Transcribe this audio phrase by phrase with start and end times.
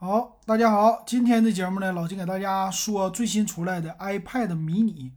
[0.00, 5.10] 好，大家好，今天的节目呢，老金给大家说最新出来的 iPad mini。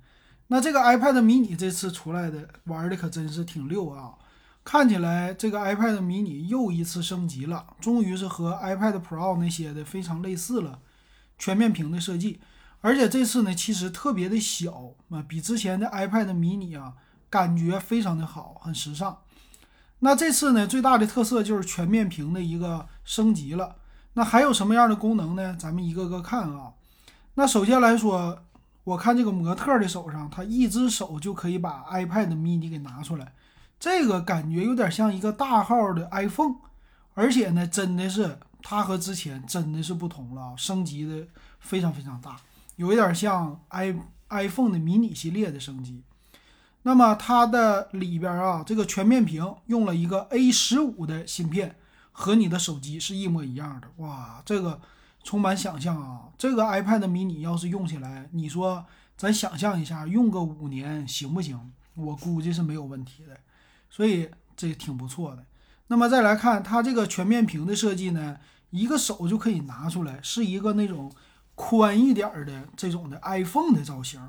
[0.48, 4.16] 那这个 iPad mini 这次出来的玩的可真是挺溜啊！
[4.64, 10.80] 看起来这个 iPad mini 又一次升级了，终于是和 iPad Pro 那些的非常类似了，
[11.38, 12.42] 全面屏的设计。
[12.80, 16.94] 而且这次呢，其实特别的小啊，比之前的 iPad mini 啊，
[17.30, 19.20] 感觉非常的好，很时尚。
[20.00, 23.76] 那这次呢，最大的特色就是全面屏的一个升级了。
[24.14, 25.56] 那还有什么样的功能呢？
[25.58, 26.74] 咱们一个个看啊。
[27.36, 28.40] 那首先来说，
[28.84, 33.34] 我看这个模特的手上，他一只手就可以把 iPad mini 给拿出来，
[33.80, 36.56] 这个感觉有点像一个大号的 iPhone，
[37.14, 41.26] 而且呢，真的是它和之前真的是不同了，升级的
[41.62, 42.36] 非常非常大，
[42.76, 43.96] 有一点像 i
[44.30, 46.04] iPhone 的迷你系列的升级。
[46.84, 51.78] 那么它的里边啊，这个全面屏用了一个 A 十五的芯片。
[52.12, 54.42] 和你的手机是一模一样的哇！
[54.46, 54.80] 这个
[55.24, 56.30] 充满想象啊！
[56.38, 61.72] 这个 iPad mini 要是用起来，你说咱想象一下，用个五年行不行？
[61.96, 63.38] 我估计是没有问题的，
[63.90, 65.46] 所以这挺不错的。
[65.88, 68.38] 那么再来看它这个全面屏的设计呢，
[68.70, 71.12] 一个手就可以拿出来，是一个那种
[71.56, 74.20] 宽一点的这种的 iPhone 的造型，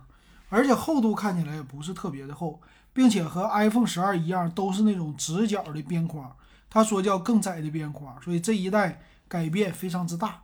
[0.49, 2.61] 而且厚度看起来也不是特别的厚，
[2.93, 6.35] 并且和 iPhone 十二一样，都是那种直角的边框。
[6.75, 10.41] 他说叫更窄的边框，所以这一代改变非常之大。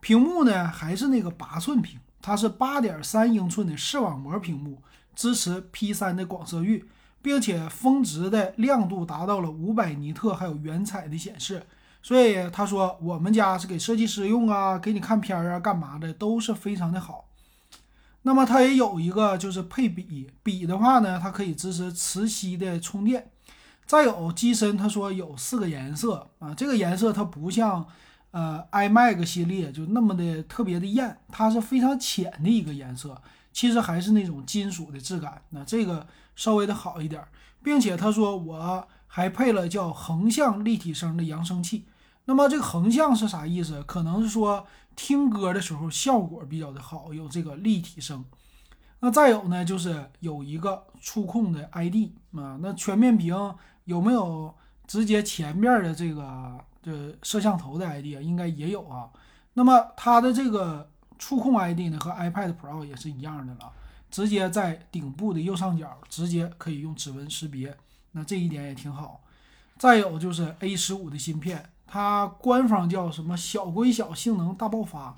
[0.00, 4.82] 屏幕呢还是那个八寸屏，它是八点三英寸的视网膜屏幕，
[5.14, 6.86] 支持 P 三的广色域，
[7.22, 11.64] 并且峰值的亮度达到了五百尼特，还有原彩的显示。
[12.02, 17.26] 所以他说我们家是给设计师用啊，给你看片儿啊，干嘛的都是非常的好。
[18.22, 23.30] 那么它也有一个就是配笔，笔的话呢，它可以支持磁吸的充电。
[23.90, 27.84] 再有机身，他说有四个颜色啊，这个颜色它不像
[28.30, 33.20] 呃 iMac 系列就那么的特别的艳，它是非常浅的一个颜色，
[33.52, 36.06] 其实还是那种金属的质感，那这个
[36.36, 37.20] 稍微的好一点，
[37.64, 41.86] 并且他说我还配了叫横向立体声的扬声器，
[42.26, 43.82] 那么这个横向是啥意思？
[43.82, 48.24] 可能是说听歌的时候效果比较的好，有这个立体声。
[49.00, 53.34] 那再有呢，就是有一个触控的 ID 啊，那全面屏。
[53.90, 54.54] 有没有
[54.86, 58.22] 直接前面的这个这摄像头的 ID 啊？
[58.22, 59.10] 应该也有啊。
[59.54, 63.72] 那么它的这个触控 ID 呢，和 iPad Pro 也是一样的了，
[64.08, 67.76] 直接在顶部的右上角直接可以用指纹识别，
[68.12, 69.24] 那这一点也挺好。
[69.76, 75.16] 再有就是 A 十五的芯片，它官方叫什么“小归小，性能大爆发”，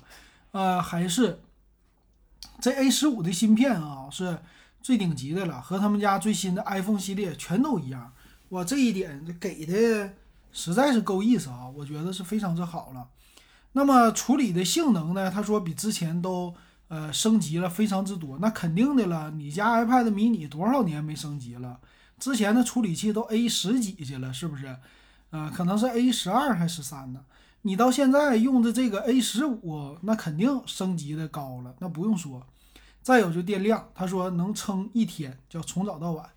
[0.51, 1.43] 呃，还是
[2.59, 4.39] 这 A 十五的芯片啊，是
[4.81, 8.11] 最顶级的了，和他们家最新的 iPhone 系列全都一样。
[8.53, 10.13] 哇，这一点给的
[10.51, 11.67] 实在是够意思啊！
[11.75, 13.09] 我觉得是非常之好了。
[13.71, 15.31] 那么处理的性能呢？
[15.31, 16.53] 他说比之前都
[16.87, 18.37] 呃升级了非常之多。
[18.37, 21.79] 那肯定的了，你家 iPad mini 多少年没升级了？
[22.19, 24.67] 之前的处理器都 A 十几去了，是不是？
[25.31, 27.21] 啊，可能是 A 十二还是十三呢？
[27.63, 32.45] 你到现在用的这个 A 十五，那肯定升级的高了，那不用说。
[33.01, 36.29] 再有就电量，他说能撑一天，叫从早到晚。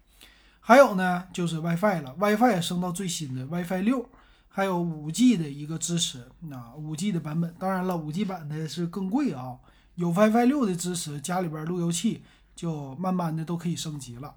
[0.69, 4.05] 还有呢，就是 WiFi 了，WiFi 也升到最新的 WiFi 六，
[4.49, 9.59] 还有五 G 的一个支持，那五 G 的版本，当然了，五 G 版的是更贵啊。
[9.95, 12.25] 有 WiFi 六的支持，家里边路由器
[12.57, 14.35] 就慢慢的都可以升级了。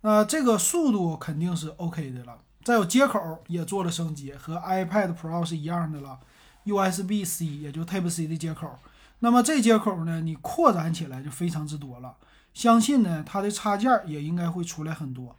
[0.00, 2.38] 那这个速度肯定是 OK 的了。
[2.64, 6.18] 再有接口也做了升级，和 iPad Pro 是一样的了
[6.64, 8.78] ，USB-C 也就 Type C 的接口。
[9.18, 12.16] 那么这接口呢，你扩展起来就非常之多了。
[12.54, 15.36] 相信呢，它的插件也应该会出来很多。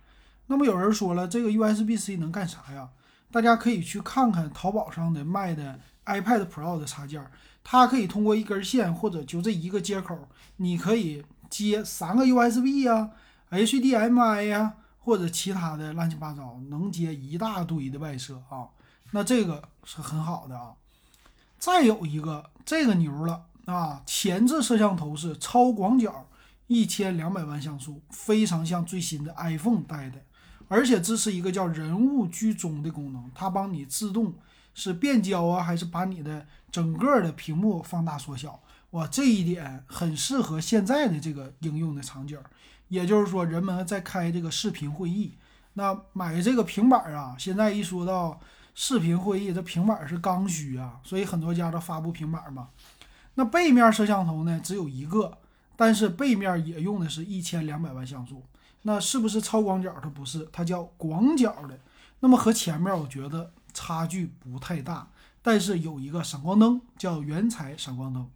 [0.47, 2.89] 那么有人说了，这个 USB-C 能干啥呀？
[3.31, 7.25] 大家可以去看看淘宝上的卖的 iPad Pro 的插件，
[7.63, 10.27] 它可以通过一根线或者就这一个接口，
[10.57, 13.09] 你可以接三个 USB 呀、
[13.49, 18.69] HDMI 呀，或者其他的乱七八糟，能接一大堆的外设啊。
[19.11, 20.73] 那这个是很好的啊。
[21.57, 26.27] 再有一个，这个牛了啊，前置摄像头是超广角，
[26.67, 30.19] 一千两百万像素，非常像最新的 iPhone 带的。
[30.67, 34.33] 而且支持一个叫人物居中的功能，它帮你自动
[34.73, 38.61] 是变焦啊，还是把你的整个的屏幕放大缩小？
[38.91, 42.37] 哇，这一点很适合现在的这个应用的场景。
[42.89, 45.35] 也就是说，人们在开这个视频会议，
[45.73, 48.39] 那买这个平板啊，现在一说到
[48.75, 52.69] 视频会议，这平板是刚需啊，所以很多家都发布平板嘛。
[53.33, 55.39] 那背面摄像头呢，只有一个，
[55.75, 58.43] 但是背面也用的是一千两百万像素。
[58.83, 59.93] 那是不是超广角？
[60.01, 61.79] 它不是，它叫广角的。
[62.19, 65.09] 那么和前面我觉得差距不太大，
[65.41, 68.29] 但是有一个闪光灯叫原彩闪光灯，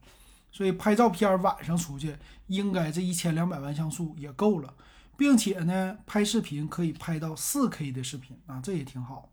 [0.51, 2.17] 所以拍照片晚上出去
[2.47, 4.73] 应该这一千两百万像素也够了，
[5.15, 9.29] 并且呢，拍视频可以拍到四 K 的视频啊，这也挺好。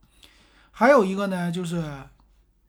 [0.70, 1.84] 还有一个呢，就是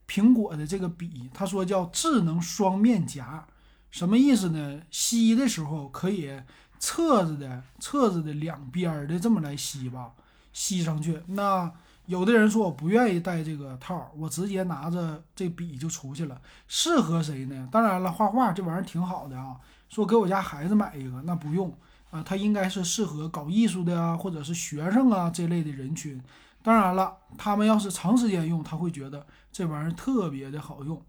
[0.08, 3.46] 苹果的这个笔，他说叫智能双面夹，
[3.90, 4.82] 什么意思呢？
[4.90, 6.40] 吸的时候可以
[6.78, 10.12] 侧着的，侧着的两边的这么来吸吧，
[10.52, 11.72] 吸上去那。
[12.06, 17.68] 有的人说我不愿意戴这个套，我直接拿着这笔就出去了，适合谁呢？
[17.72, 19.56] 当然了，画画这玩意儿挺好的啊。
[19.88, 21.76] 说给我家孩子买一个，那不用
[22.12, 26.22] 啊，他应该是适合搞艺术的啊，或者是学生啊这类的人群。
[26.62, 31.02] 当然了，他们要是长时间用，他会觉得这玩意儿特别的好用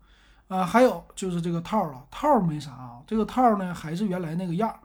[0.47, 0.65] 啊。
[0.65, 4.75] 还有就是这个套了，套没啥啊，这个套呢还是原来那个样，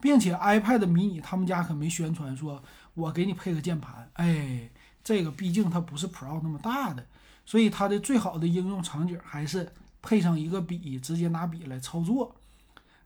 [0.00, 2.62] 并且 iPad mini 他们家可没宣传说
[2.94, 4.68] 我给你配个键盘，哎。
[5.02, 7.02] 这个毕竟它不是 Pro 那么大的，
[7.46, 12.36] 所以它的最好的应用场景还是配上一个笔，直接拿笔来操作。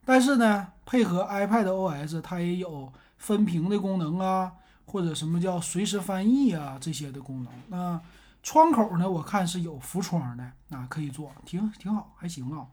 [0.05, 4.53] 但是呢，配合 iPad OS，它也有分屏的功能啊，
[4.85, 7.53] 或者什么叫随时翻译啊这些的功能。
[7.69, 8.01] 那
[8.43, 10.43] 窗口呢，我看是有浮窗的，
[10.77, 12.67] 啊，可以做，挺挺好，还行啊。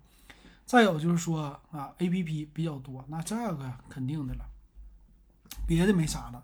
[0.72, 4.46] 再有就是说啊，APP 比较多，那这个肯定的了，
[5.68, 6.42] 别的没啥了。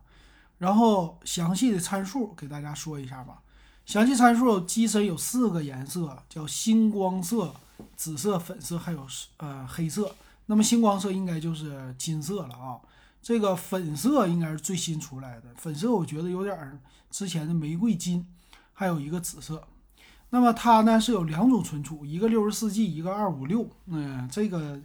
[0.58, 3.42] 然后详细的参数给大家说一下吧。
[3.86, 7.56] 详细参数，机身有四个颜色，叫星光色、
[7.96, 9.08] 紫色、粉色，还有
[9.38, 10.14] 呃黑色。
[10.48, 12.82] 那么星光色应该就是金色了啊。
[13.22, 18.28] 这个粉色应该是最新出来的，粉色我觉得有点之前的玫瑰金，
[18.74, 19.66] 还有一个紫色。
[20.30, 23.70] 那么它呢是有两种存储，一个六十四 G，一个二五六。
[23.86, 24.80] 嗯，这个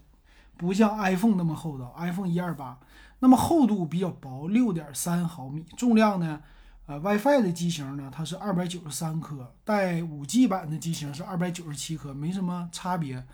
[0.57, 2.79] 不像 iPhone 那么厚道，iPhone 一二八。
[3.19, 5.65] 那么厚度比较薄，六点三毫米。
[5.77, 6.41] 重量呢？
[6.87, 13.25] 呃，WiFi 的机型呢，它是二百九十三克，带五 G 版的机型是二百九十七克，没什么差别。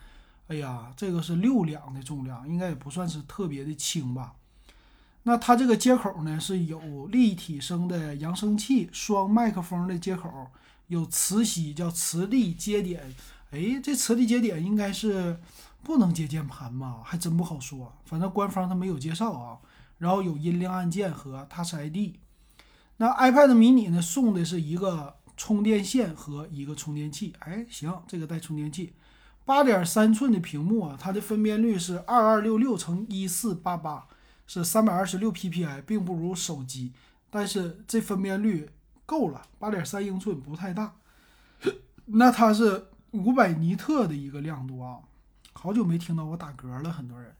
[0.49, 4.35] 哎呀，这个是六两的重量，应该也不算是特别的轻吧？
[5.23, 10.29] 那它这个接口呢，是有立体声的扬声器，双麦克风的接口，
[10.89, 13.15] 有磁吸，叫磁力接点。
[13.51, 15.41] 哎，这磁力接点应该是
[15.83, 17.01] 不能接键盘吧？
[17.05, 19.59] 还真不好说，反正官方它没有介绍啊。
[19.99, 22.19] 然后有音量按键和 Touch ID，
[22.99, 27.35] 那 iPad mini 呢送的是一个充电线和一个充电器。
[27.41, 28.93] 哎，行，这个带充电器，
[29.45, 34.07] 八点三寸的屏幕啊，它的分辨率是二二六六乘一四八八，
[34.47, 36.93] 是三百二十六 PPI，并不如手机，
[37.29, 38.71] 但是这分辨率
[39.09, 40.93] 够了，八点三英寸不太大。
[42.05, 44.99] 那它是五百尼特的一个亮度啊，
[45.55, 47.35] 好久没听到我打嗝了，很多人。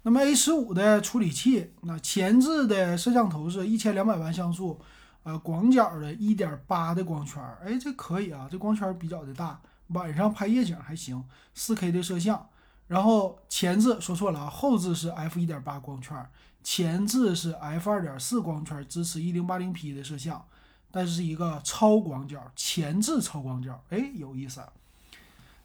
[0.00, 4.80] 那么 A 十五的处理器，那前置的摄像头是一千两百万像素，
[5.24, 12.48] 呃，广角的一点八的光圈，哎，这可以啊，这光圈比较的大，晚上拍夜景还行，四 K 的摄像。
[12.86, 16.26] 然后前置说错了啊，后置是 F 一点八光圈，
[16.64, 20.44] 前置是 F 二点四光圈，支持一零八零 P 的摄像，
[20.90, 24.60] 但是一个超广角，前置超广角，哎，有意思。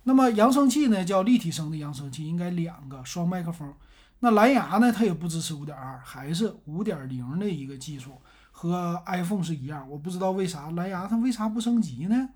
[0.04, 3.74] 那么扬声器呢，叫立体声的扬声器，应该两个双麦克风。
[4.20, 4.92] 那蓝牙呢？
[4.92, 8.12] 它也不支持五点二，还是五点零的一个技术，
[8.52, 9.88] 和 iPhone 是一样。
[9.90, 12.30] 我不知道为啥蓝牙它为啥不升级呢？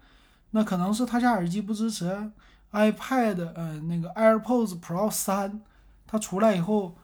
[0.52, 2.32] 那可能是他家耳机不支持。
[2.72, 5.62] iPad，呃，那个 AirPods Pro 三，
[6.06, 6.96] 它出来以后，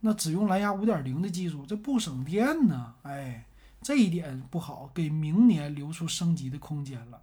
[0.00, 2.94] 那只用蓝牙五点零的技术，这不省电呢。
[3.02, 3.46] 哎，
[3.84, 7.20] 这一点不好，给明年留出升级的空间了。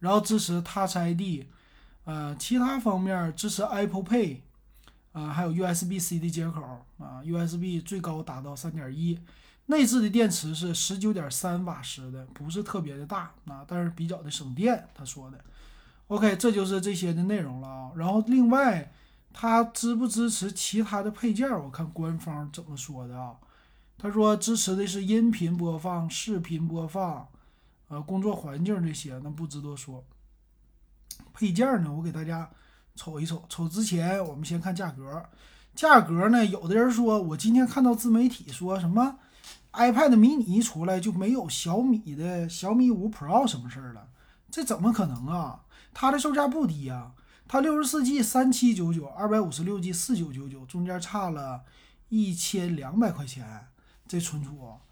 [0.00, 1.46] 然后支持 Touch ID，
[2.04, 4.38] 呃，其他方面支持 Apple Pay。
[5.12, 6.62] 啊，还有 USB-C 的接口
[6.98, 9.18] 啊，USB 最高达到三点一，
[9.66, 14.88] 内置的电池是十九点三瓦时的，不是特别的大啊，但是比较的省电。
[14.94, 15.44] 他说的
[16.06, 17.90] ，OK，这就是这些的内容了啊。
[17.96, 18.92] 然后另外，
[19.32, 21.50] 它支不支持其他的配件？
[21.50, 23.34] 我看官方怎么说的啊？
[24.02, 27.28] 他说支持的是音频播放、视频播放，
[27.88, 30.02] 呃，工作环境这些，那不值得说。
[31.34, 32.48] 配件呢，我给大家。
[32.96, 35.22] 瞅一瞅，瞅之前我们先看价格。
[35.74, 39.18] 价格呢，有的人说我今天看到自媒体说什么
[39.72, 44.08] iPad mini 一出来就没有小米的小米五 Pro 什么事儿了，
[44.50, 45.60] 这怎么可能啊？
[45.94, 47.12] 它的售价不低啊，
[47.46, 51.62] 它六十四 G 三七九九，二百五十六 G 四九九九，中间差了
[52.08, 53.68] 一千两百块钱，
[54.10, 54.82] 这存储啊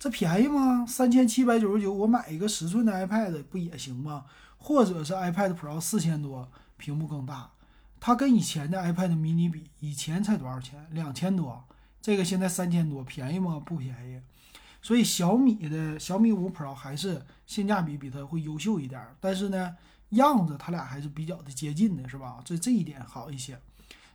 [0.00, 0.84] 这便宜吗？
[0.84, 4.24] 三千七百九十九，我买一个十寸的 iPad 不也行吗？
[4.58, 7.52] 或者是 iPad Pro 四千多，屏幕更大。
[8.00, 10.88] 它跟以前的 iPad mini 比，以前才多少钱？
[10.90, 11.62] 两千多，
[12.02, 13.62] 这个现在三千多，便宜吗？
[13.64, 14.20] 不便宜。
[14.82, 19.00] 所以小米的小米五 Pro 还是性价比比它会优秀一点。
[19.20, 19.76] 但是呢，
[20.10, 22.40] 样子它俩还是比较的接近的，是吧？
[22.44, 23.56] 这这一点好一些。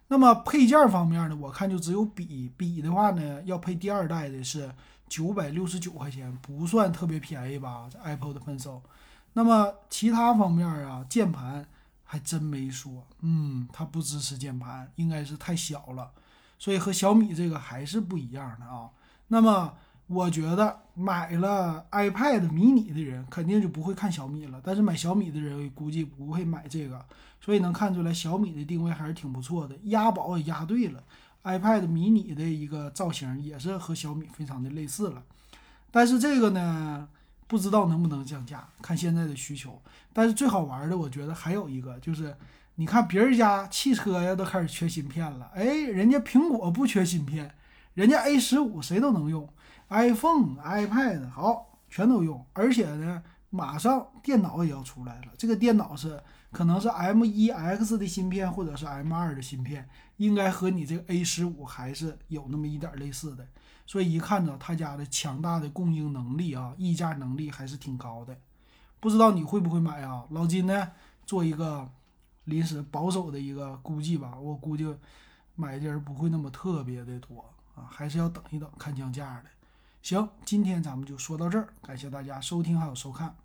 [0.09, 4.69] 那么配件方面呢，我看就只有笔，笔的话呢，要配第二代的是
[5.07, 7.87] 九百六十九块钱，不算特别便宜吧？
[7.91, 8.81] 这 Apple 的分手。
[9.33, 11.65] 那么其他方面啊，键盘
[12.03, 16.11] 还真没说，嗯，它不支持键盘，应该是太小了，
[16.57, 18.89] 所以和小米这个还是不一样的啊。
[19.27, 19.75] 那么
[20.09, 27.05] 我觉得买了 iPad mini 的人肯定就不会看小米了，但是买小米的人估计不会买这个。
[27.39, 31.01] 所以能看出来，小米的定位还是挺不错的，押宝也押对了。
[31.43, 35.23] iPad mini 的一个造型也是和小米非常的类似了，
[35.89, 37.07] 但是这个呢，
[37.47, 39.81] 不知道能不能降价，看现在的需求。
[40.11, 42.35] 但是最好玩的，我觉得还有一个就是，
[42.75, 47.55] 你看别人家汽车呀都开始缺芯片了，哎，人家苹果不缺芯片，
[47.93, 49.47] 人家 A 十五谁都能用
[49.89, 56.22] ，iPhone、iPad 好全都用，而且呢，马上电脑也要出来了，这个电脑是。
[56.51, 63.48] 可能是 M1X 的芯片，或者是 M2 的芯片，应该和你这个 A 十五还是有那么一点类似的，
[63.86, 68.36] 所以一看着他家的强大的供应能力啊，溢价能力还是挺高的。
[69.00, 70.25] 不知道你会不会买啊？
[70.31, 70.89] 老金呢，
[71.24, 71.88] 做一个
[72.46, 74.91] 临时保守的一个估计吧，我估计
[75.53, 79.43] 买的人不会那么特别的多啊，还是要等一等看降价的。
[80.01, 83.35] 行，今天咱们就说到这儿，感谢大家收听还有收看。